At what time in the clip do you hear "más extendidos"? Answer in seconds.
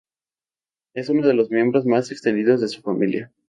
1.85-2.59